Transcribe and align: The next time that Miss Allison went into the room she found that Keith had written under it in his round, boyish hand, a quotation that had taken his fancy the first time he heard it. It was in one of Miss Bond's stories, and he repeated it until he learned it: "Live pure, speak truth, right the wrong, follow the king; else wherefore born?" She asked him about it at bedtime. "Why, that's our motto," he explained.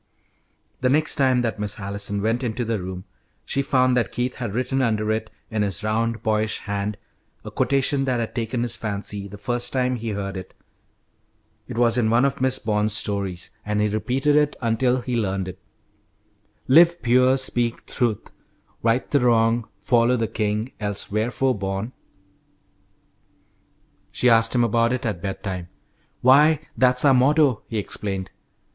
The 0.79 0.89
next 0.89 1.13
time 1.13 1.43
that 1.43 1.59
Miss 1.59 1.79
Allison 1.79 2.23
went 2.23 2.41
into 2.41 2.65
the 2.65 2.81
room 2.81 3.03
she 3.45 3.61
found 3.61 3.95
that 3.95 4.11
Keith 4.11 4.33
had 4.37 4.55
written 4.55 4.81
under 4.81 5.11
it 5.11 5.29
in 5.51 5.61
his 5.61 5.83
round, 5.83 6.23
boyish 6.23 6.61
hand, 6.61 6.97
a 7.45 7.51
quotation 7.51 8.05
that 8.05 8.19
had 8.19 8.33
taken 8.33 8.63
his 8.63 8.75
fancy 8.75 9.27
the 9.27 9.37
first 9.37 9.71
time 9.71 9.97
he 9.97 10.09
heard 10.09 10.37
it. 10.37 10.55
It 11.67 11.77
was 11.77 11.99
in 11.99 12.09
one 12.09 12.25
of 12.25 12.41
Miss 12.41 12.57
Bond's 12.57 12.95
stories, 12.97 13.51
and 13.63 13.79
he 13.79 13.89
repeated 13.89 14.35
it 14.35 14.55
until 14.59 15.01
he 15.01 15.15
learned 15.15 15.47
it: 15.47 15.59
"Live 16.67 17.03
pure, 17.03 17.37
speak 17.37 17.85
truth, 17.85 18.31
right 18.81 19.07
the 19.11 19.19
wrong, 19.19 19.67
follow 19.77 20.17
the 20.17 20.27
king; 20.27 20.71
else 20.79 21.11
wherefore 21.11 21.53
born?" 21.53 21.91
She 24.11 24.31
asked 24.31 24.55
him 24.55 24.63
about 24.63 24.93
it 24.93 25.05
at 25.05 25.21
bedtime. 25.21 25.67
"Why, 26.21 26.61
that's 26.75 27.05
our 27.05 27.13
motto," 27.13 27.61
he 27.67 27.77
explained. 27.77 28.31